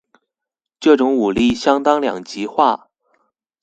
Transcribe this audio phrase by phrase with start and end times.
[0.79, 2.89] 这种战力相当两极化。